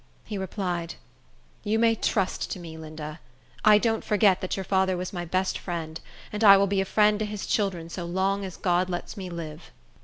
He 0.25 0.35
replied, 0.35 0.95
"You 1.63 1.77
may 1.77 1.93
trust 1.93 2.49
to 2.49 2.59
me, 2.59 2.75
Linda. 2.75 3.19
I 3.63 3.77
don't 3.77 4.03
forget 4.03 4.41
that 4.41 4.57
your 4.57 4.63
father 4.63 4.97
was 4.97 5.13
my 5.13 5.25
best 5.25 5.59
friend, 5.59 6.01
and 6.33 6.43
I 6.43 6.57
will 6.57 6.65
be 6.65 6.81
a 6.81 6.85
friend 6.85 7.19
to 7.19 7.25
his 7.25 7.45
children 7.45 7.87
so 7.87 8.05
long 8.05 8.43
as 8.43 8.57
God 8.57 8.89
lets 8.89 9.15
me 9.15 9.29
live." 9.29 9.69